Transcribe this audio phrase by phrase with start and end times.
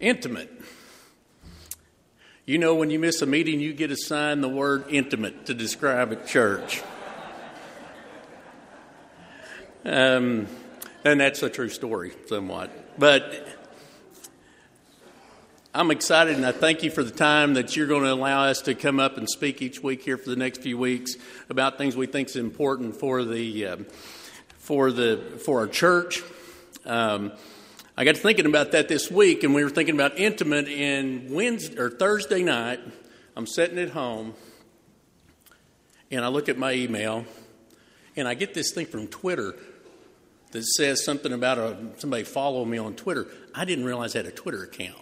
[0.00, 0.50] Intimate.
[2.46, 6.12] You know, when you miss a meeting, you get assigned the word intimate to describe
[6.12, 6.82] a church.
[9.84, 10.46] Um,
[11.04, 12.98] and that's a true story, somewhat.
[12.98, 13.46] But
[15.74, 18.62] I'm excited and I thank you for the time that you're going to allow us
[18.62, 21.16] to come up and speak each week here for the next few weeks
[21.50, 23.86] about things we think is important for the um,
[24.58, 26.22] for the for our church.
[26.86, 27.32] Um,
[27.96, 30.66] I got to thinking about that this week, and we were thinking about intimate.
[30.66, 32.80] And Wednesday or Thursday night,
[33.36, 34.34] I'm sitting at home,
[36.10, 37.24] and I look at my email,
[38.16, 39.54] and I get this thing from Twitter
[40.50, 43.28] that says something about a, somebody following me on Twitter.
[43.54, 44.98] I didn't realize I had a Twitter account.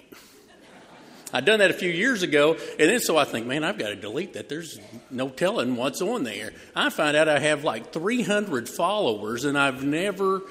[1.33, 3.89] I'd done that a few years ago, and then so I think, man, I've got
[3.89, 4.51] to delete that.
[4.51, 4.79] There's
[5.11, 6.53] no telling what's on there.
[6.77, 10.43] I find out I have like 300 followers, and I've never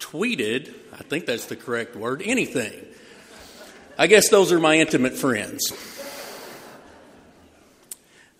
[0.00, 2.72] tweeted, I think that's the correct word, anything.
[3.98, 5.72] I guess those are my intimate friends.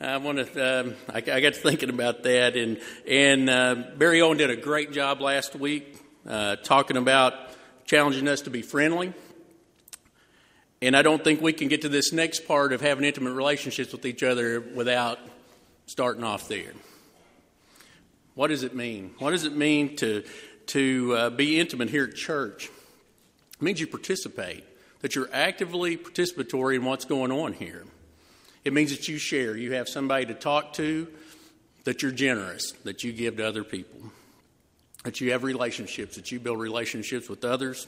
[0.00, 0.80] I want to.
[0.80, 4.56] Um, I, I, got to thinking about that, and and uh, Barry Owen did a
[4.56, 7.34] great job last week uh, talking about
[7.86, 9.12] challenging us to be friendly.
[10.80, 13.90] And I don't think we can get to this next part of having intimate relationships
[13.92, 15.18] with each other without
[15.86, 16.72] starting off there.
[18.34, 19.14] What does it mean?
[19.18, 20.24] What does it mean to
[20.66, 22.66] to uh, be intimate here at church.
[23.54, 24.64] It means you participate,
[25.00, 27.84] that you're actively participatory in what's going on here.
[28.64, 31.06] It means that you share, you have somebody to talk to,
[31.84, 34.00] that you're generous, that you give to other people,
[35.04, 37.86] that you have relationships, that you build relationships with others,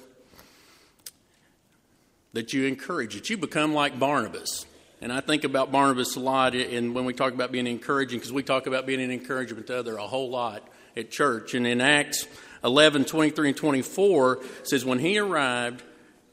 [2.34, 4.66] that you encourage, that you become like Barnabas.
[5.00, 8.32] And I think about Barnabas a lot and when we talk about being encouraging, because
[8.32, 11.54] we talk about being an encouragement to others a whole lot at church.
[11.54, 12.26] And in Acts
[12.66, 15.84] 11, 23, and 24 says, When he arrived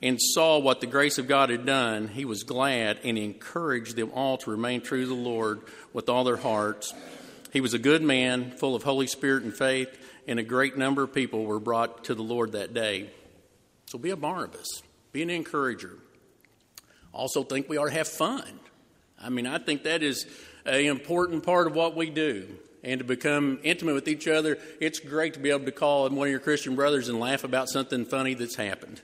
[0.02, 4.12] and saw what the grace of God had done, he was glad and encouraged them
[4.14, 5.62] all to remain true to the Lord
[5.94, 6.92] with all their hearts.
[7.52, 9.96] He was a good man, full of Holy Spirit and faith,
[10.28, 13.12] and a great number of people were brought to the Lord that day.
[13.86, 14.81] So be a Barnabas,
[15.12, 16.00] be an encourager.
[17.13, 18.59] Also, think we ought to have fun.
[19.22, 20.25] I mean, I think that is
[20.66, 22.47] an important part of what we do
[22.83, 26.27] and to become intimate with each other, it's great to be able to call one
[26.27, 29.01] of your Christian brothers and laugh about something funny that's happened.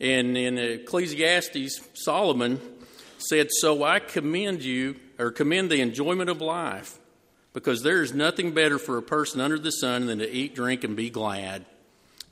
[0.00, 2.60] And in Ecclesiastes, Solomon
[3.18, 6.98] said, So I commend you, or commend the enjoyment of life,
[7.52, 10.84] because there is nothing better for a person under the sun than to eat, drink,
[10.84, 11.66] and be glad.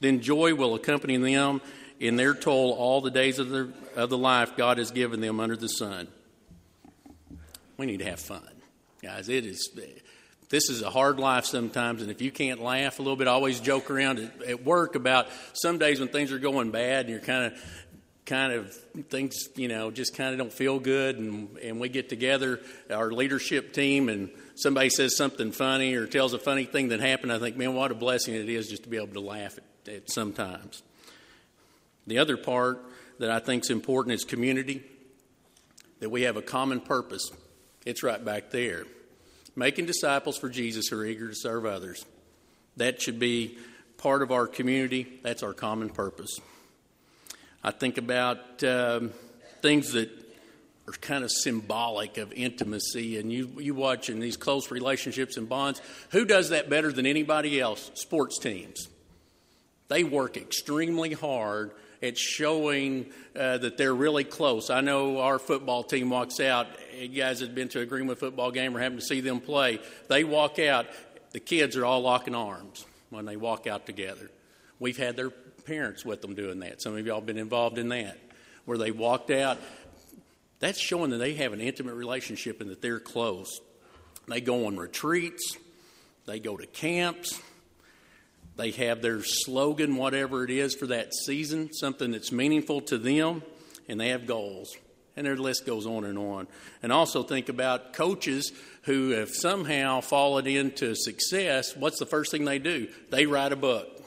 [0.00, 1.60] Then joy will accompany them
[2.00, 5.40] in their toil all the days of, their, of the life God has given them
[5.40, 6.08] under the sun.
[7.76, 8.48] We need to have fun.
[9.02, 9.68] Guys, it is
[10.48, 13.32] this is a hard life sometimes, and if you can't laugh a little bit, I
[13.32, 17.10] always joke around at, at work about some days when things are going bad and
[17.10, 17.60] you're kind of
[18.24, 18.74] kind of
[19.08, 22.60] things you know just kind of don't feel good and and we get together
[22.90, 27.32] our leadership team and somebody says something funny or tells a funny thing that happened
[27.32, 29.94] i think man what a blessing it is just to be able to laugh at,
[29.94, 30.82] at sometimes.
[32.06, 32.84] The other part
[33.18, 34.82] that i think is important is community
[36.00, 37.30] that we have a common purpose.
[37.86, 38.84] It's right back there
[39.58, 42.06] making disciples for Jesus who are eager to serve others.
[42.76, 43.58] That should be
[43.96, 45.18] part of our community.
[45.22, 46.38] That's our common purpose.
[47.64, 49.10] I think about um,
[49.60, 50.10] things that
[50.86, 55.48] are kind of symbolic of intimacy, and you, you watch in these close relationships and
[55.48, 55.82] bonds.
[56.10, 57.90] Who does that better than anybody else?
[57.94, 58.88] Sports teams.
[59.88, 61.72] They work extremely hard
[62.02, 64.70] at showing uh, that they're really close.
[64.70, 66.66] I know our football team walks out.
[66.96, 69.80] You guys have been to a Greenwood football game or happen to see them play.
[70.08, 70.86] They walk out.
[71.32, 74.30] The kids are all locking arms when they walk out together.
[74.78, 76.80] We've had their parents with them doing that.
[76.80, 78.18] Some of y'all have been involved in that,
[78.64, 79.58] where they walked out.
[80.60, 83.60] That's showing that they have an intimate relationship and that they're close.
[84.26, 85.56] They go on retreats.
[86.26, 87.40] They go to camps.
[88.58, 93.42] They have their slogan, whatever it is for that season, something that's meaningful to them,
[93.88, 94.76] and they have goals.
[95.16, 96.48] And their list goes on and on.
[96.82, 101.76] And also think about coaches who have somehow fallen into success.
[101.76, 102.88] What's the first thing they do?
[103.10, 104.04] They write a book,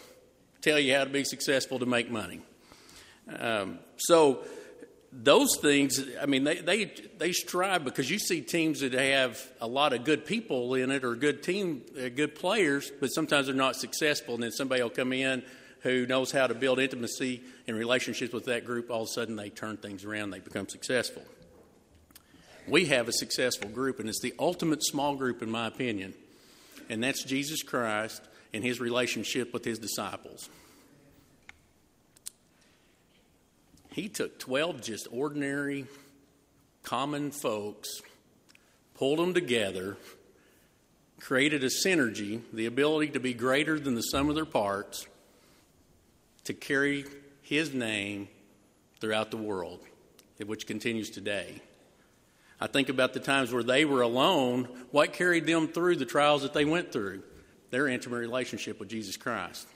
[0.61, 2.41] tell you how to be successful to make money.
[3.39, 4.43] Um, so,
[5.11, 6.85] those things, I mean, they, they,
[7.17, 11.03] they strive because you see teams that have a lot of good people in it
[11.03, 14.35] or good team, uh, good players, but sometimes they're not successful.
[14.35, 15.43] And then somebody will come in
[15.81, 18.89] who knows how to build intimacy and relationships with that group.
[18.89, 21.23] All of a sudden, they turn things around, they become successful.
[22.67, 26.13] We have a successful group, and it's the ultimate small group, in my opinion,
[26.89, 28.21] and that's Jesus Christ
[28.53, 30.49] and his relationship with his disciples.
[33.91, 35.85] He took 12 just ordinary,
[36.83, 38.01] common folks,
[38.95, 39.97] pulled them together,
[41.19, 45.05] created a synergy, the ability to be greater than the sum of their parts,
[46.45, 47.05] to carry
[47.41, 48.29] his name
[49.01, 49.81] throughout the world,
[50.45, 51.61] which continues today.
[52.61, 54.69] I think about the times where they were alone.
[54.91, 57.23] What carried them through the trials that they went through?
[57.71, 59.67] Their intimate relationship with Jesus Christ.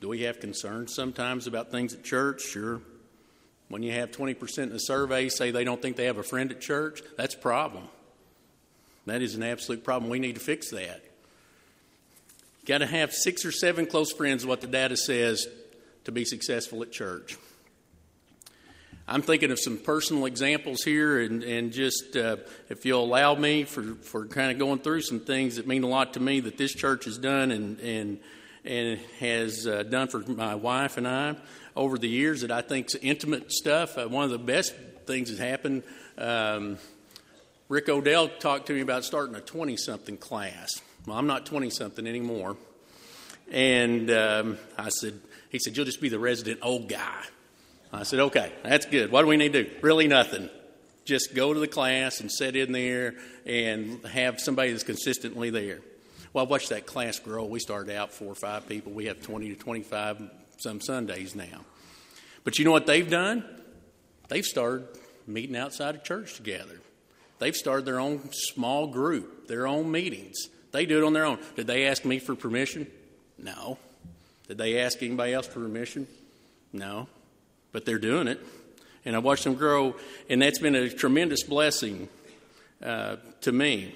[0.00, 2.42] Do we have concerns sometimes about things at church?
[2.42, 2.80] Sure.
[3.68, 6.50] When you have 20% in the survey say they don't think they have a friend
[6.50, 7.84] at church, that's a problem.
[9.06, 10.10] That is an absolute problem.
[10.10, 11.02] We need to fix that.
[12.60, 15.46] You Got to have six or seven close friends, what the data says,
[16.04, 17.36] to be successful at church.
[19.10, 22.36] I'm thinking of some personal examples here, and, and just uh,
[22.68, 25.88] if you'll allow me for, for kind of going through some things that mean a
[25.88, 28.20] lot to me that this church has done and, and,
[28.68, 31.34] and has uh, done for my wife and I
[31.74, 33.96] over the years that I think is intimate stuff.
[33.96, 34.74] Uh, one of the best
[35.06, 35.82] things that happened.
[36.18, 36.76] Um,
[37.68, 40.68] Rick Odell talked to me about starting a 20 something class.
[41.06, 42.56] Well, I'm not 20 something anymore.
[43.50, 45.18] And um, I said,
[45.48, 47.24] he said, You'll just be the resident old guy.
[47.90, 49.10] I said, okay, that's good.
[49.10, 49.70] What do we need to do?
[49.80, 50.50] Really nothing.
[51.06, 53.14] Just go to the class and sit in there
[53.46, 55.80] and have somebody that's consistently there.
[56.32, 57.44] Well, I watched that class grow.
[57.44, 58.92] We started out four or five people.
[58.92, 61.64] We have 20 to 25 some Sundays now.
[62.44, 63.44] But you know what they've done?
[64.28, 64.88] They've started
[65.26, 66.80] meeting outside of church together.
[67.38, 70.48] They've started their own small group, their own meetings.
[70.72, 71.38] They do it on their own.
[71.56, 72.86] Did they ask me for permission?
[73.38, 73.78] No.
[74.48, 76.06] Did they ask anybody else for permission?
[76.72, 77.08] No
[77.72, 78.40] but they're doing it.
[79.04, 79.96] And I watched them grow,
[80.28, 82.08] and that's been a tremendous blessing
[82.82, 83.94] uh, to me.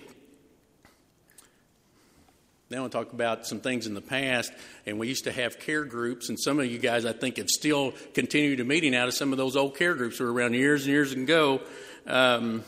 [2.73, 4.51] Now I want to talk about some things in the past,
[4.87, 7.51] and we used to have care groups, and some of you guys I think have
[7.51, 10.55] still continued to meeting out of some of those old care groups that were around
[10.55, 11.61] years and years ago.
[12.07, 12.65] Um,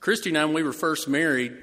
[0.00, 1.58] Christy and I, when we were first married,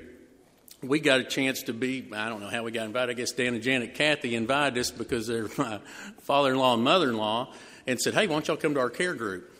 [0.83, 3.09] we got a chance to be, I don't know how we got invited.
[3.09, 5.79] I guess Dan and Janet Kathy invited us because they're my
[6.21, 7.51] father in law and mother in law
[7.87, 9.51] and said, Hey, why don't y'all come to our care group?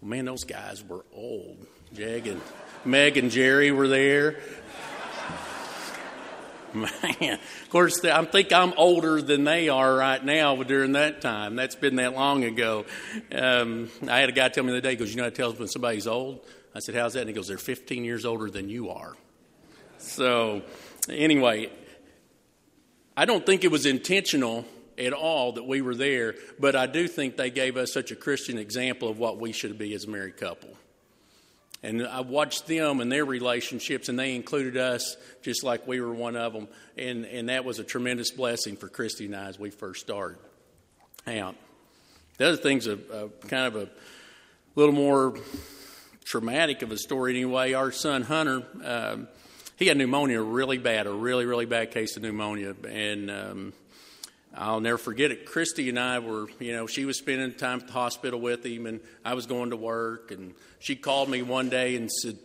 [0.00, 1.66] Well, man, those guys were old.
[1.92, 2.40] Jag and
[2.84, 4.38] Meg and Jerry were there.
[6.76, 11.56] Man, of course, I think I'm older than they are right now during that time.
[11.56, 12.84] That's been that long ago.
[13.32, 15.30] Um, I had a guy tell me the other day, he goes, You know how
[15.30, 16.40] to tell when somebody's old?
[16.74, 17.20] I said, How's that?
[17.20, 19.14] And he goes, They're 15 years older than you are.
[19.98, 20.62] So,
[21.08, 21.70] anyway,
[23.16, 24.66] I don't think it was intentional
[24.98, 28.16] at all that we were there, but I do think they gave us such a
[28.16, 30.70] Christian example of what we should be as a married couple.
[31.82, 36.12] And I watched them and their relationships, and they included us just like we were
[36.12, 36.68] one of them.
[36.96, 40.38] And, and that was a tremendous blessing for Christy and I as we first started
[41.26, 41.54] out.
[42.38, 43.88] The other thing's a, a kind of a
[44.74, 45.38] little more
[46.24, 47.72] traumatic of a story anyway.
[47.72, 49.28] Our son Hunter, um,
[49.76, 52.74] he had pneumonia really bad, a really, really bad case of pneumonia.
[52.88, 53.72] And um,
[54.56, 55.44] I'll never forget it.
[55.44, 58.86] Christy and I were, you know, she was spending time at the hospital with him,
[58.86, 60.30] and I was going to work.
[60.30, 62.38] And she called me one day and said,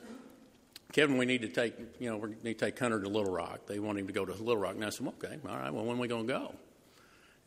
[0.92, 3.66] Kevin, we need to take, you know, we need to take Hunter to Little Rock.
[3.66, 4.76] They want him to go to Little Rock.
[4.76, 6.56] And I said, okay, all right, well, when are we going to go?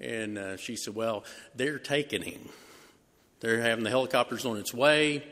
[0.00, 1.24] And uh, she said, well,
[1.54, 2.48] they're taking him.
[3.40, 5.22] They're having the helicopters on its way,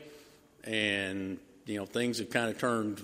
[0.63, 3.01] and, you know, things have kind of turned,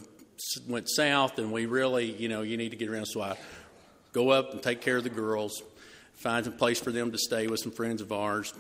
[0.68, 3.08] went south, and we really, you know, you need to get around.
[3.08, 3.36] So I
[4.14, 5.64] go up and take care of the girls
[6.20, 8.54] find a place for them to stay with some friends of ours.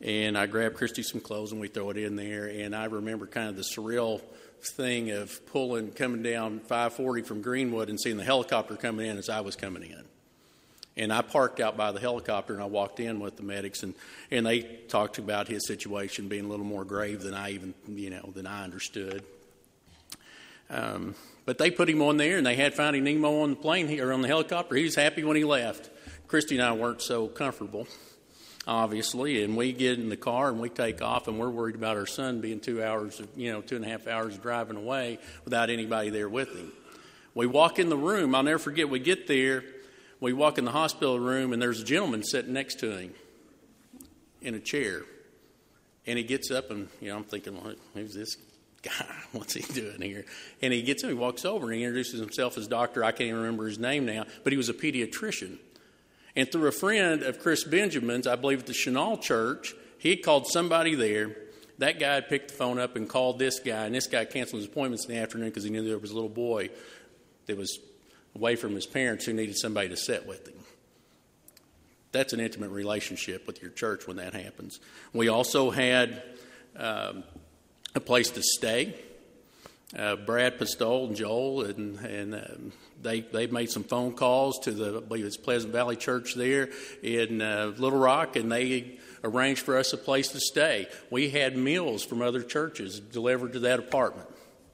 [0.00, 2.46] And I grab Christy some clothes and we throw it in there.
[2.46, 4.22] And I remember kind of the surreal
[4.62, 9.28] thing of pulling, coming down 540 from Greenwood and seeing the helicopter coming in as
[9.28, 10.04] I was coming in.
[10.96, 13.94] And I parked out by the helicopter and I walked in with the medics and,
[14.30, 18.10] and they talked about his situation being a little more grave than I even, you
[18.10, 19.24] know, than I understood.
[20.68, 21.14] Um,
[21.46, 24.12] but they put him on there and they had Finding Nemo on the plane or
[24.12, 24.76] on the helicopter.
[24.76, 25.90] He was happy when he left.
[26.30, 27.88] Christy and I weren't so comfortable,
[28.64, 31.96] obviously, and we get in the car and we take off, and we're worried about
[31.96, 35.18] our son being two hours, of, you know, two and a half hours driving away
[35.44, 36.70] without anybody there with him.
[37.34, 38.32] We walk in the room.
[38.36, 38.88] I'll never forget.
[38.88, 39.64] We get there.
[40.20, 43.12] We walk in the hospital room, and there's a gentleman sitting next to him
[44.40, 45.02] in a chair.
[46.06, 47.60] And he gets up, and you know, I'm thinking,
[47.94, 48.36] who's this
[48.82, 49.16] guy?
[49.32, 50.24] What's he doing here?
[50.62, 53.02] And he gets up, he walks over, and he introduces himself as doctor.
[53.02, 55.58] I can't even remember his name now, but he was a pediatrician.
[56.36, 60.22] And through a friend of Chris Benjamin's, I believe at the Chenal Church, he had
[60.22, 61.36] called somebody there.
[61.78, 64.68] That guy picked the phone up and called this guy, and this guy canceled his
[64.68, 66.70] appointments in the afternoon because he knew there was a little boy
[67.46, 67.78] that was
[68.34, 70.54] away from his parents who needed somebody to sit with him.
[72.12, 74.80] That's an intimate relationship with your church when that happens.
[75.12, 76.22] We also had
[76.76, 77.24] um,
[77.94, 78.94] a place to stay.
[79.96, 84.70] Uh, Brad Pistol and Joel, and, and um, they they made some phone calls to
[84.70, 86.68] the I believe it's Pleasant Valley Church there
[87.02, 90.86] in uh, Little Rock, and they arranged for us a place to stay.
[91.10, 94.28] We had meals from other churches delivered to that apartment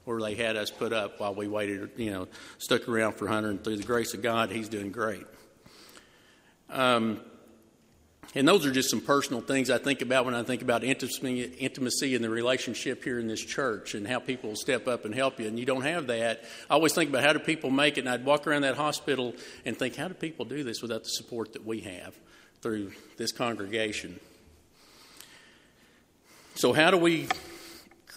[0.05, 2.27] where they had us put up while we waited, you know,
[2.59, 5.25] stuck around for Hunter, and through the grace of God, he's doing great.
[6.69, 7.21] Um,
[8.35, 12.15] and those are just some personal things I think about when I think about intimacy,
[12.15, 15.47] and the relationship here in this church and how people step up and help you.
[15.47, 16.43] And you don't have that.
[16.69, 19.33] I always think about how do people make it, and I'd walk around that hospital
[19.65, 22.15] and think, how do people do this without the support that we have
[22.61, 24.19] through this congregation?
[26.55, 27.27] So, how do we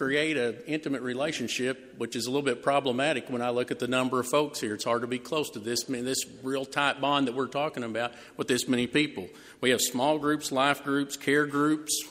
[0.01, 3.87] create an intimate relationship, which is a little bit problematic when I look at the
[3.87, 4.73] number of folks here.
[4.73, 8.11] It's hard to be close to this this real tight bond that we're talking about
[8.35, 9.27] with this many people.
[9.61, 12.03] We have small groups, life groups, care groups.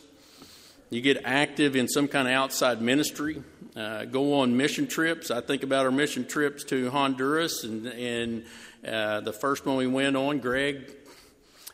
[0.91, 3.43] You get active in some kind of outside ministry.
[3.75, 5.33] Uh, go on mission trips.
[5.33, 8.45] I think about our mission trips to Honduras, and, and
[8.87, 11.00] uh, the first one we went on, Greg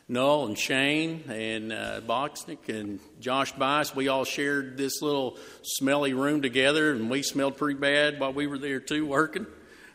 [0.09, 6.13] Null and Shane and uh, Boxnick and Josh Bice, we all shared this little smelly
[6.13, 9.45] room together, and we smelled pretty bad while we were there too working.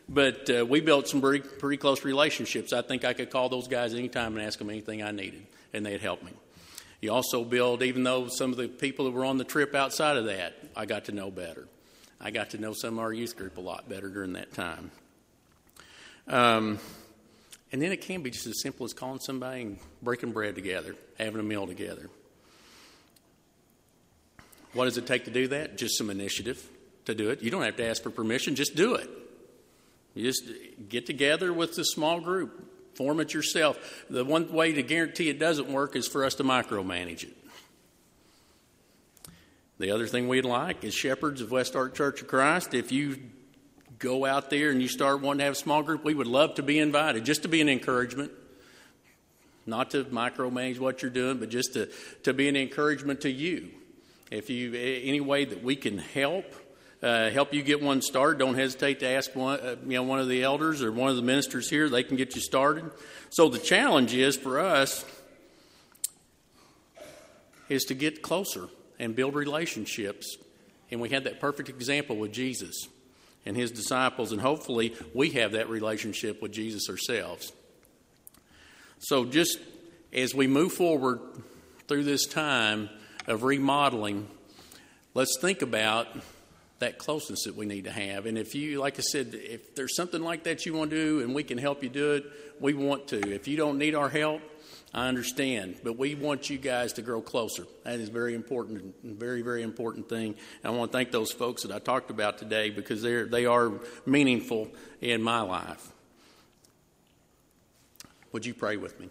[0.07, 2.73] But uh, we built some pretty, pretty close relationships.
[2.73, 5.83] I think I could call those guys anytime and ask them anything I needed, and
[5.83, 6.31] they'd help me.
[7.01, 10.17] You also build, even though some of the people that were on the trip outside
[10.17, 11.67] of that, I got to know better.
[12.21, 14.91] I got to know some of our youth group a lot better during that time.
[16.27, 16.79] Um,
[17.73, 20.95] and then it can be just as simple as calling somebody and breaking bread together,
[21.17, 22.07] having a meal together.
[24.73, 25.75] What does it take to do that?
[25.75, 26.63] Just some initiative
[27.05, 27.41] to do it.
[27.41, 29.09] You don't have to ask for permission, just do it.
[30.13, 30.43] You just
[30.87, 34.05] get together with a small group, form it yourself.
[34.07, 37.35] The one way to guarantee it doesn't work is for us to micromanage it.
[39.79, 42.75] The other thing we'd like is shepherds of West Ark Church of Christ.
[42.75, 43.17] If you
[44.03, 46.55] go out there and you start wanting to have a small group, we would love
[46.55, 48.31] to be invited, just to be an encouragement.
[49.65, 51.89] Not to micromanage what you're doing, but just to,
[52.23, 53.69] to be an encouragement to you.
[54.29, 56.45] If you any way that we can help,
[57.01, 60.19] uh, help you get one started, don't hesitate to ask one, uh, you know, one
[60.19, 61.87] of the elders or one of the ministers here.
[61.87, 62.91] They can get you started.
[63.29, 65.05] So the challenge is for us
[67.69, 68.67] is to get closer
[68.99, 70.37] and build relationships.
[70.91, 72.87] And we had that perfect example with Jesus
[73.45, 77.51] and his disciples, and hopefully we have that relationship with Jesus ourselves.
[78.99, 79.59] So, just
[80.13, 81.19] as we move forward
[81.87, 82.89] through this time
[83.27, 84.27] of remodeling,
[85.13, 86.07] let's think about
[86.83, 88.25] that closeness that we need to have.
[88.25, 91.21] And if you, like I said, if there's something like that you want to do
[91.21, 92.25] and we can help you do it,
[92.59, 93.33] we want to.
[93.33, 94.41] If you don't need our help,
[94.93, 97.65] I understand, but we want you guys to grow closer.
[97.83, 100.35] That is very important, very, very important thing.
[100.63, 103.45] And I want to thank those folks that I talked about today because they're, they
[103.45, 103.71] are
[104.05, 104.67] meaningful
[105.01, 105.89] in my life.
[108.33, 109.09] Would you pray with me?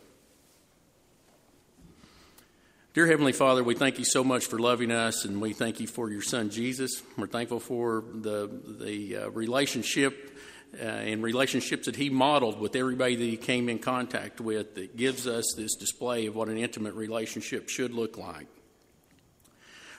[2.94, 5.86] Dear Heavenly Father, we thank you so much for loving us, and we thank you
[5.86, 7.02] for your Son Jesus.
[7.16, 10.38] We're thankful for the the uh, relationship
[10.78, 14.94] uh, and relationships that he modeled with everybody that he came in contact with that
[14.94, 18.46] gives us this display of what an intimate relationship should look like.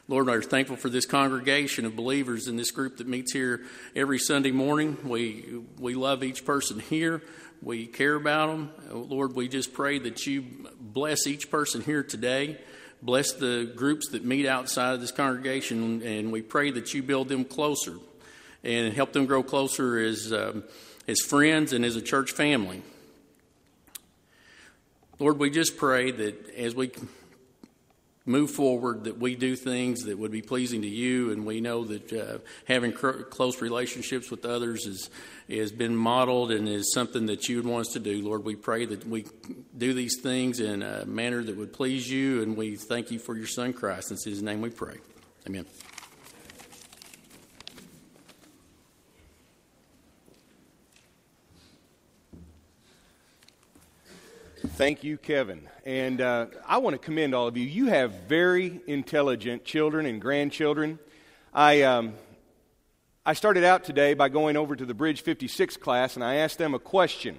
[0.08, 3.62] Lord, we're thankful for this congregation of believers in this group that meets here
[3.96, 5.00] every Sunday morning.
[5.04, 7.24] We, we love each person here.
[7.64, 8.70] We care about them.
[8.92, 10.46] Lord, we just pray that you
[10.80, 12.60] bless each person here today.
[13.04, 17.28] Bless the groups that meet outside of this congregation, and we pray that you build
[17.28, 17.96] them closer
[18.64, 20.64] and help them grow closer as, um,
[21.06, 22.82] as friends and as a church family.
[25.20, 26.92] Lord, we just pray that as we
[28.26, 31.84] move forward, that we do things that would be pleasing to you, and we know
[31.84, 35.10] that uh, having cr- close relationships with others is
[35.50, 38.22] has been modeled and is something that you would want us to do.
[38.22, 39.26] Lord, we pray that we
[39.78, 43.36] do these things in a manner that would please you, and we thank you for
[43.36, 44.12] your Son Christ.
[44.12, 44.98] In His name we pray.
[45.46, 45.66] Amen.
[54.76, 55.70] Thank you, Kevin.
[55.86, 57.64] And uh, I want to commend all of you.
[57.64, 60.98] You have very intelligent children and grandchildren.
[61.54, 62.16] I, um,
[63.24, 66.58] I started out today by going over to the Bridge 56 class and I asked
[66.58, 67.38] them a question.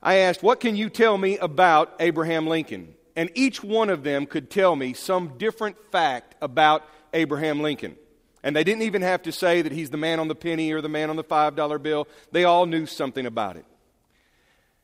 [0.00, 2.94] I asked, What can you tell me about Abraham Lincoln?
[3.16, 7.96] And each one of them could tell me some different fact about Abraham Lincoln.
[8.44, 10.80] And they didn't even have to say that he's the man on the penny or
[10.80, 12.06] the man on the $5 bill.
[12.30, 13.64] They all knew something about it.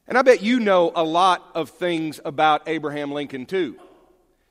[0.08, 3.76] And I bet you know a lot of things about Abraham Lincoln, too.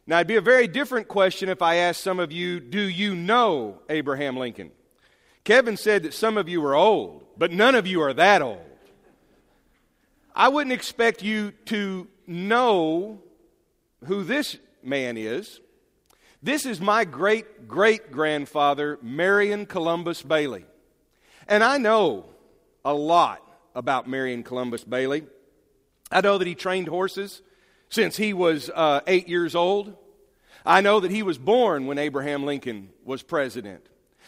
[0.08, 3.16] Now, it'd be a very different question if I asked some of you, Do you
[3.16, 4.72] know Abraham Lincoln?
[5.44, 8.62] Kevin said that some of you are old, but none of you are that old.
[10.36, 13.20] I wouldn't expect you to know
[14.06, 15.60] who this man is.
[16.44, 20.66] This is my great great grandfather, Marion Columbus Bailey.
[21.48, 22.26] And I know
[22.84, 23.42] a lot
[23.76, 25.24] about Marion Columbus Bailey.
[26.12, 27.42] I know that he trained horses
[27.90, 29.96] since he was uh, eight years old.
[30.66, 33.86] I know that he was born when Abraham Lincoln was president.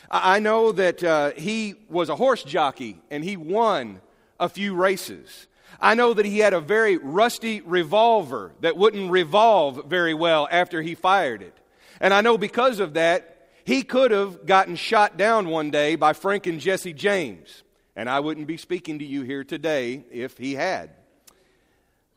[0.10, 4.02] I know that uh, he was a horse jockey and he won
[4.40, 5.48] a few races.
[5.80, 10.82] I know that he had a very rusty revolver that wouldn't revolve very well after
[10.82, 11.58] he fired it.
[12.00, 16.14] And I know because of that, he could have gotten shot down one day by
[16.14, 17.64] Frank and Jesse James.
[17.96, 20.92] And I wouldn't be speaking to you here today if he had.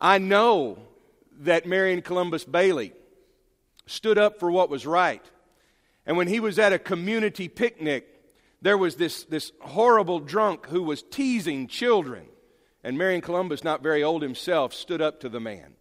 [0.01, 0.79] I know
[1.41, 2.93] that Marion Columbus Bailey
[3.87, 5.25] stood up for what was right.
[6.05, 8.07] And when he was at a community picnic,
[8.63, 12.27] there was this, this horrible drunk who was teasing children.
[12.83, 15.75] And Marion Columbus, not very old himself, stood up to the man.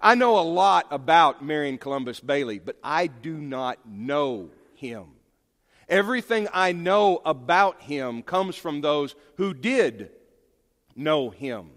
[0.00, 5.04] I know a lot about Marion Columbus Bailey, but I do not know him.
[5.88, 10.10] Everything I know about him comes from those who did
[10.94, 11.70] know him.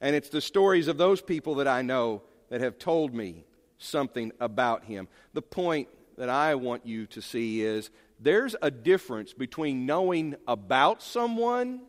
[0.00, 3.44] And it's the stories of those people that I know that have told me
[3.78, 5.08] something about him.
[5.32, 11.02] The point that I want you to see is there's a difference between knowing about
[11.02, 11.82] someone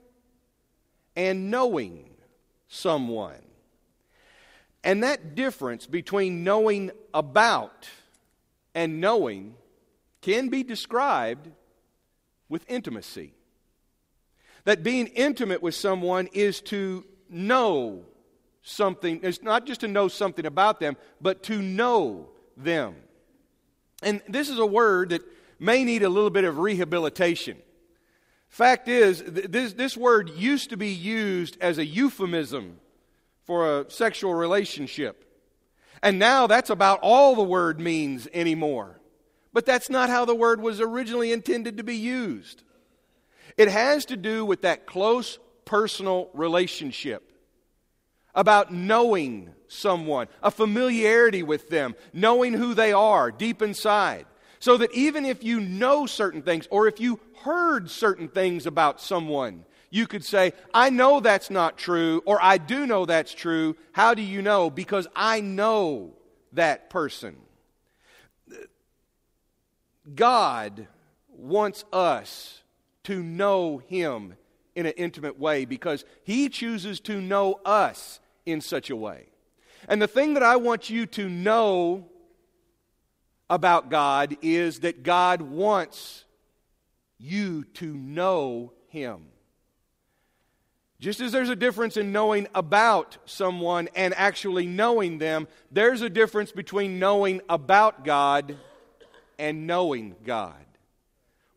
[1.15, 2.09] and knowing
[2.67, 3.41] someone.
[4.83, 7.89] And that difference between knowing about
[8.75, 9.55] and knowing
[10.21, 11.49] can be described
[12.49, 13.33] with intimacy.
[14.65, 18.05] That being intimate with someone is to know
[18.61, 22.95] something, it's not just to know something about them, but to know them.
[24.03, 25.21] And this is a word that
[25.59, 27.57] may need a little bit of rehabilitation.
[28.49, 32.79] Fact is, this, this word used to be used as a euphemism
[33.45, 35.23] for a sexual relationship.
[36.03, 38.99] And now that's about all the word means anymore.
[39.53, 42.63] But that's not how the word was originally intended to be used.
[43.57, 47.31] It has to do with that close personal relationship
[48.33, 54.25] about knowing someone, a familiarity with them, knowing who they are deep inside.
[54.59, 59.01] So that even if you know certain things or if you heard certain things about
[59.01, 63.75] someone, you could say, I know that's not true, or I do know that's true.
[63.91, 64.69] How do you know?
[64.69, 66.13] Because I know
[66.53, 67.37] that person.
[70.13, 70.87] God
[71.29, 72.61] wants us
[73.03, 74.35] to know Him
[74.77, 79.25] in an intimate way because He chooses to know us in such a way.
[79.89, 82.05] And the thing that I want you to know
[83.49, 86.25] about God is that God wants
[87.17, 89.25] you to know Him.
[90.99, 96.09] Just as there's a difference in knowing about someone and actually knowing them, there's a
[96.09, 98.57] difference between knowing about God
[99.39, 100.66] and knowing God.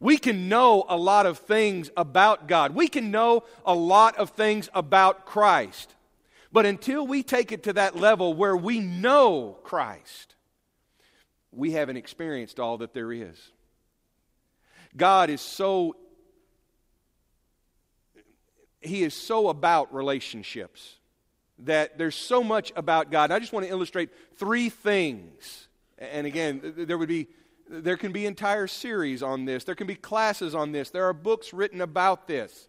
[0.00, 2.74] We can know a lot of things about God.
[2.74, 5.94] We can know a lot of things about Christ.
[6.50, 10.34] But until we take it to that level where we know Christ,
[11.52, 13.36] we haven't experienced all that there is.
[14.96, 15.96] God is so
[18.80, 20.96] he is so about relationships
[21.58, 23.30] that there's so much about God.
[23.30, 25.68] I just want to illustrate three things.
[25.98, 27.28] And again, there would be
[27.70, 29.64] there can be entire series on this.
[29.64, 30.90] There can be classes on this.
[30.90, 32.68] There are books written about this.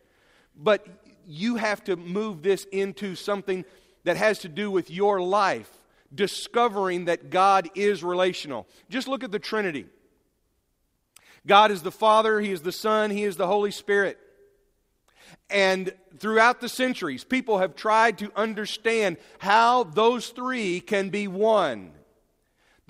[0.55, 0.85] But
[1.25, 3.65] you have to move this into something
[4.03, 5.71] that has to do with your life,
[6.13, 8.67] discovering that God is relational.
[8.89, 9.87] Just look at the Trinity
[11.47, 14.19] God is the Father, He is the Son, He is the Holy Spirit.
[15.49, 21.93] And throughout the centuries, people have tried to understand how those three can be one.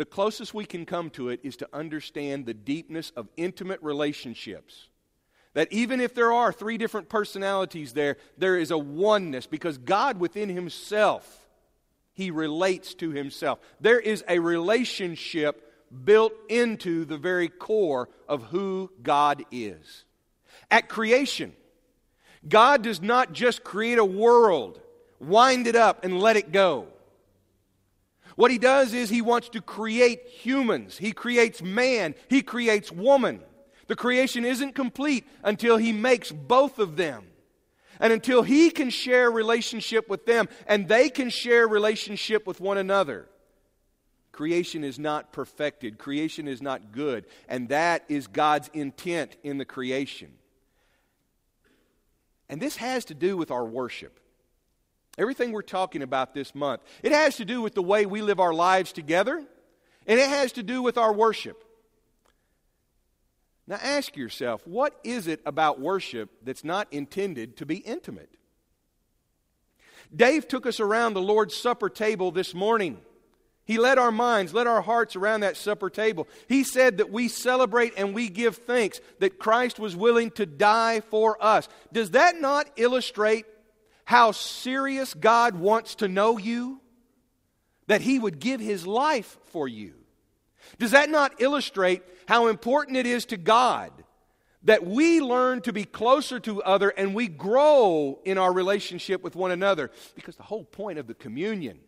[0.01, 4.87] The closest we can come to it is to understand the deepness of intimate relationships
[5.53, 10.19] that even if there are three different personalities there, there is a oneness because God
[10.19, 11.47] within Himself,
[12.13, 13.59] He relates to Himself.
[13.79, 15.71] There is a relationship
[16.03, 20.05] built into the very core of who God is.
[20.71, 21.53] At creation,
[22.49, 24.81] God does not just create a world,
[25.19, 26.87] wind it up, and let it go.
[28.35, 33.41] What He does is He wants to create humans, He creates man, He creates woman.
[33.87, 37.25] The creation isn't complete until he makes both of them.
[37.99, 42.77] and until He can share relationship with them and they can share relationship with one
[42.77, 43.27] another.
[44.31, 49.65] Creation is not perfected, creation is not good, and that is God's intent in the
[49.65, 50.31] creation.
[52.47, 54.19] And this has to do with our worship.
[55.17, 58.39] Everything we're talking about this month, it has to do with the way we live
[58.39, 59.43] our lives together,
[60.07, 61.63] and it has to do with our worship.
[63.67, 68.29] Now ask yourself, what is it about worship that's not intended to be intimate?
[70.13, 72.99] Dave took us around the Lord's Supper table this morning.
[73.63, 76.27] He led our minds, led our hearts around that supper table.
[76.49, 80.99] He said that we celebrate and we give thanks that Christ was willing to die
[80.99, 81.69] for us.
[81.93, 83.45] Does that not illustrate
[84.05, 86.81] how serious God wants to know you?
[87.87, 89.93] That He would give His life for you.
[90.79, 93.91] Does that not illustrate how important it is to God
[94.63, 99.35] that we learn to be closer to other and we grow in our relationship with
[99.35, 99.91] one another?
[100.15, 101.79] Because the whole point of the communion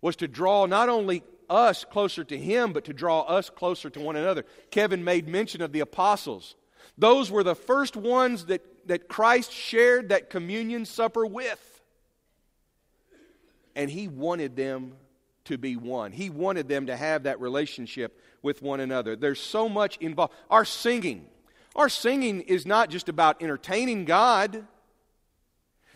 [0.00, 4.00] was to draw not only us closer to Him, but to draw us closer to
[4.00, 4.44] one another.
[4.70, 6.56] Kevin made mention of the apostles.
[6.96, 11.80] Those were the first ones that, that Christ shared that communion supper with.
[13.74, 14.94] And He wanted them
[15.44, 16.12] to be one.
[16.12, 19.16] He wanted them to have that relationship with one another.
[19.16, 20.34] There's so much involved.
[20.50, 21.26] Our singing,
[21.74, 24.66] our singing is not just about entertaining God,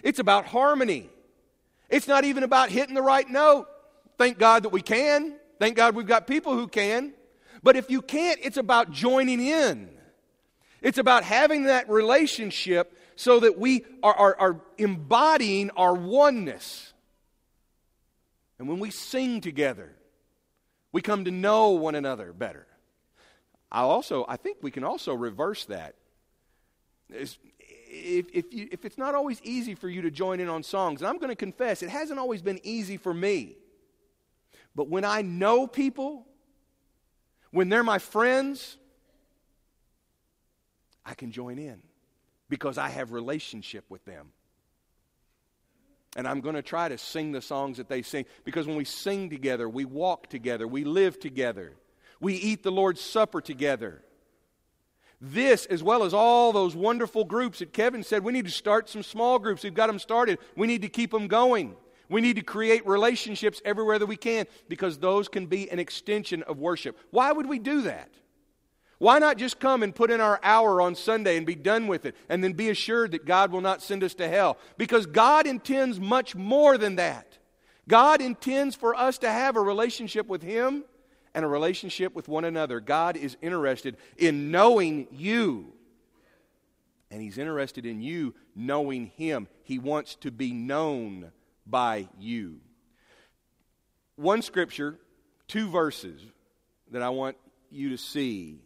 [0.02, 1.10] it's about harmony.
[1.88, 3.66] It's not even about hitting the right note.
[4.16, 5.36] Thank God that we can.
[5.58, 7.12] Thank God we've got people who can.
[7.62, 9.90] But if you can't, it's about joining in.
[10.82, 16.92] It's about having that relationship so that we are, are, are embodying our oneness.
[18.58, 19.94] And when we sing together,
[20.90, 22.66] we come to know one another better.
[23.70, 25.94] I also, I think we can also reverse that.
[27.08, 27.38] if,
[27.88, 31.08] if, you, if it's not always easy for you to join in on songs, and
[31.08, 33.56] I'm going to confess, it hasn't always been easy for me.
[34.74, 36.26] But when I know people,
[37.50, 38.78] when they're my friends,
[41.04, 41.80] I can join in
[42.48, 44.28] because I have relationship with them.
[46.14, 48.84] And I'm going to try to sing the songs that they sing because when we
[48.84, 51.72] sing together, we walk together, we live together,
[52.20, 54.02] we eat the Lord's Supper together.
[55.20, 58.88] This, as well as all those wonderful groups that Kevin said, we need to start
[58.88, 59.62] some small groups.
[59.62, 60.38] We've got them started.
[60.56, 61.76] We need to keep them going.
[62.08, 66.42] We need to create relationships everywhere that we can because those can be an extension
[66.42, 66.98] of worship.
[67.10, 68.10] Why would we do that?
[69.02, 72.06] Why not just come and put in our hour on Sunday and be done with
[72.06, 74.58] it and then be assured that God will not send us to hell?
[74.78, 77.36] Because God intends much more than that.
[77.88, 80.84] God intends for us to have a relationship with Him
[81.34, 82.78] and a relationship with one another.
[82.78, 85.72] God is interested in knowing you.
[87.10, 89.48] And He's interested in you knowing Him.
[89.64, 91.32] He wants to be known
[91.66, 92.60] by you.
[94.14, 94.96] One scripture,
[95.48, 96.22] two verses
[96.92, 97.36] that I want
[97.68, 98.60] you to see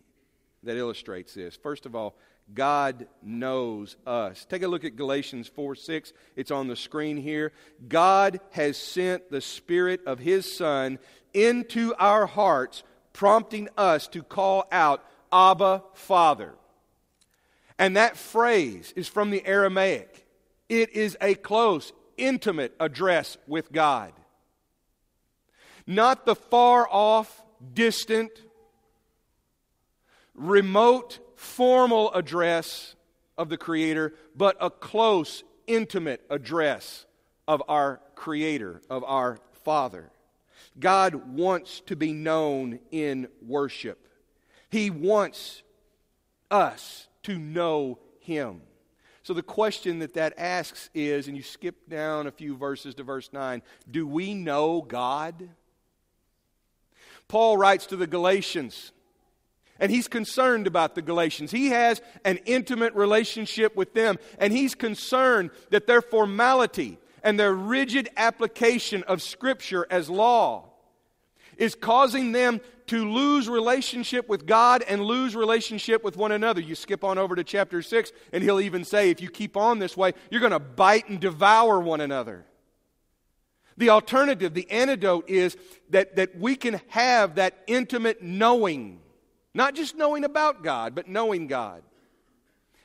[0.66, 1.56] that illustrates this.
[1.56, 2.14] First of all,
[2.54, 4.44] God knows us.
[4.44, 6.12] Take a look at Galatians 4 6.
[6.36, 7.52] It's on the screen here.
[7.88, 10.98] God has sent the Spirit of His Son
[11.34, 16.54] into our hearts, prompting us to call out, Abba, Father.
[17.78, 20.26] And that phrase is from the Aramaic.
[20.68, 24.12] It is a close, intimate address with God.
[25.86, 28.30] Not the far off, distant,
[30.36, 32.94] remote, formal address
[33.36, 37.06] of the Creator, but a close, intimate address
[37.48, 40.10] of our Creator, of our Father.
[40.78, 44.08] God wants to be known in worship.
[44.70, 45.62] He wants
[46.50, 48.62] us to know Him.
[49.22, 53.02] So the question that that asks is, and you skip down a few verses to
[53.02, 55.48] verse 9, do we know God?
[57.26, 58.92] Paul writes to the Galatians,
[59.78, 61.50] and he's concerned about the Galatians.
[61.50, 67.54] He has an intimate relationship with them, and he's concerned that their formality and their
[67.54, 70.70] rigid application of Scripture as law
[71.56, 76.60] is causing them to lose relationship with God and lose relationship with one another.
[76.60, 79.78] You skip on over to chapter 6, and he'll even say, if you keep on
[79.78, 82.46] this way, you're going to bite and devour one another.
[83.76, 85.56] The alternative, the antidote is
[85.90, 89.00] that, that we can have that intimate knowing.
[89.56, 91.82] Not just knowing about God, but knowing God.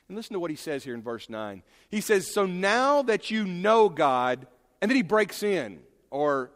[0.08, 1.62] And listen to what he says here in verse 9.
[1.88, 4.46] He says, So now that you know God,
[4.80, 5.80] and then he breaks in,
[6.10, 6.50] or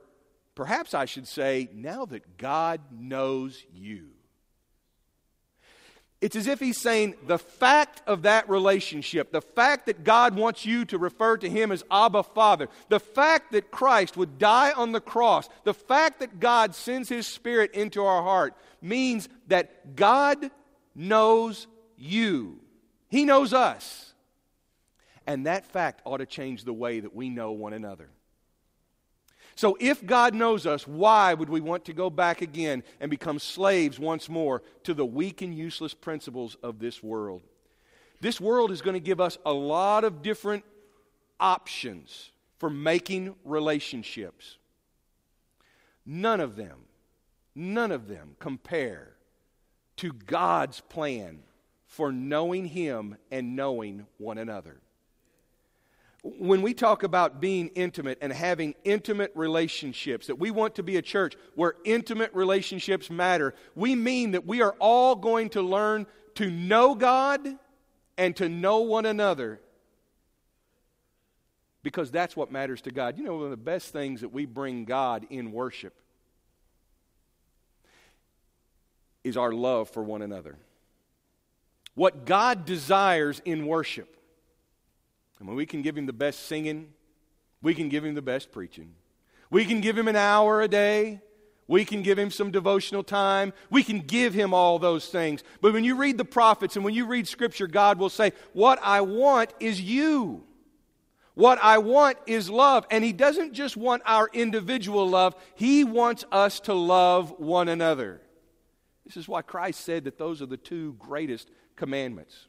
[0.57, 4.09] Perhaps I should say, now that God knows you.
[6.27, 10.67] It's as if he's saying the fact of that relationship, the fact that God wants
[10.67, 14.91] you to refer to him as Abba Father, the fact that Christ would die on
[14.91, 20.51] the cross, the fact that God sends his Spirit into our heart means that God
[20.97, 22.59] knows you.
[23.09, 24.13] He knows us.
[25.29, 28.11] And that fact ought to change the way that we know one another.
[29.57, 33.39] So, if God knows us, why would we want to go back again and become
[33.39, 37.41] slaves once more to the weak and useless principles of this world?
[38.21, 40.63] This world is going to give us a lot of different
[41.41, 44.59] options for making relationships.
[46.05, 46.81] None of them,
[47.55, 49.15] none of them compare
[49.97, 51.41] to God's plan
[51.87, 54.83] for knowing Him and knowing one another
[56.39, 60.97] when we talk about being intimate and having intimate relationships, that we want to be
[60.97, 66.07] a church where intimate relationships matter, we mean that we are all going to learn
[66.37, 67.47] to know God
[68.19, 69.61] and to know one another
[71.83, 73.17] because that's what matters to God.
[73.17, 75.95] You know, one of the best things that we bring God in worship
[79.23, 80.57] is our love for one another.
[81.95, 84.16] What God desires in worship
[85.41, 86.93] I when we can give him the best singing,
[87.63, 88.95] we can give him the best preaching,
[89.51, 91.21] we can give him an hour a day.
[91.69, 93.53] We can give him some devotional time.
[93.71, 95.43] We can give him all those things.
[95.61, 98.79] But when you read the prophets and when you read Scripture, God will say, What
[98.83, 100.45] I want is you.
[101.35, 102.87] What I want is love.
[102.91, 108.23] And He doesn't just want our individual love, He wants us to love one another.
[109.05, 112.49] This is why Christ said that those are the two greatest commandments.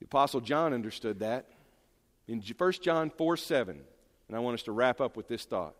[0.00, 1.46] The Apostle John understood that
[2.26, 3.80] in 1 John 4 7.
[4.28, 5.74] And I want us to wrap up with this thought.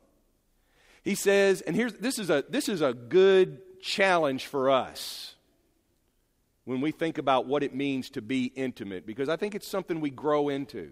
[1.03, 5.35] He says, and here's this is a this is a good challenge for us
[6.65, 10.01] when we think about what it means to be intimate, because I think it's something
[10.01, 10.91] we grow into.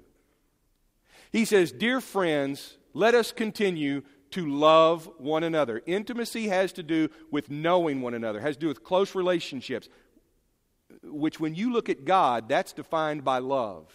[1.30, 5.82] He says, Dear friends, let us continue to love one another.
[5.86, 9.88] Intimacy has to do with knowing one another, has to do with close relationships,
[11.02, 13.86] which when you look at God, that's defined by love.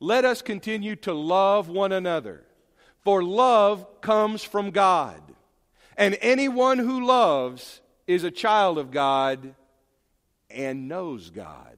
[0.00, 2.44] Let us continue to love one another,
[3.02, 5.20] for love comes from God.
[5.96, 9.54] And anyone who loves is a child of God
[10.50, 11.76] and knows God.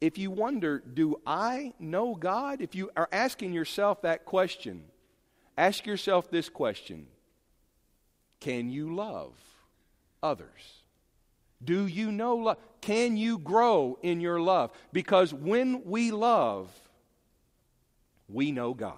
[0.00, 2.60] If you wonder, do I know God?
[2.60, 4.84] If you are asking yourself that question,
[5.56, 7.06] ask yourself this question
[8.40, 9.32] Can you love
[10.22, 10.77] others?
[11.62, 12.58] Do you know love?
[12.80, 14.70] Can you grow in your love?
[14.92, 16.70] Because when we love,
[18.28, 18.96] we know God.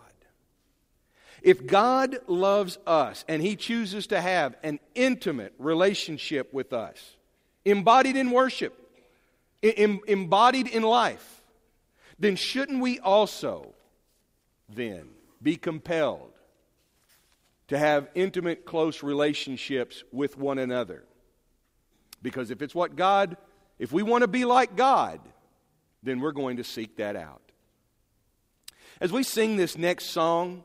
[1.42, 7.16] If God loves us and He chooses to have an intimate relationship with us,
[7.64, 8.76] embodied in worship,
[9.62, 11.42] em- embodied in life,
[12.18, 13.72] then shouldn't we also
[14.68, 15.08] then
[15.42, 16.32] be compelled
[17.68, 21.04] to have intimate, close relationships with one another?
[22.22, 23.36] Because if it's what God,
[23.78, 25.20] if we want to be like God,
[26.02, 27.42] then we're going to seek that out.
[29.00, 30.62] As we sing this next song,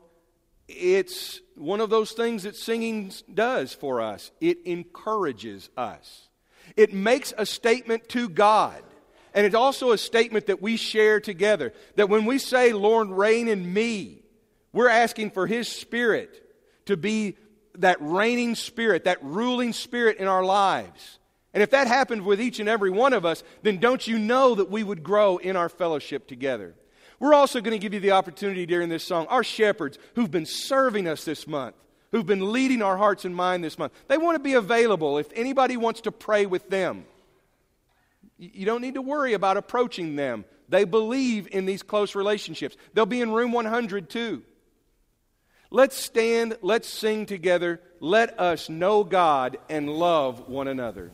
[0.68, 4.30] it's one of those things that singing does for us.
[4.40, 6.28] It encourages us,
[6.76, 8.82] it makes a statement to God.
[9.34, 11.74] And it's also a statement that we share together.
[11.96, 14.22] That when we say, Lord, reign in me,
[14.72, 16.42] we're asking for His Spirit
[16.86, 17.36] to be
[17.78, 21.18] that reigning spirit, that ruling spirit in our lives.
[21.56, 24.56] And if that happened with each and every one of us, then don't you know
[24.56, 26.74] that we would grow in our fellowship together?
[27.18, 29.26] We're also going to give you the opportunity during this song.
[29.30, 31.74] Our shepherds who've been serving us this month,
[32.12, 35.28] who've been leading our hearts and mind this month, they want to be available if
[35.34, 37.06] anybody wants to pray with them.
[38.36, 40.44] You don't need to worry about approaching them.
[40.68, 42.76] They believe in these close relationships.
[42.92, 44.42] They'll be in room 100 too.
[45.70, 47.80] Let's stand, let's sing together.
[47.98, 51.04] Let us know God and love one another.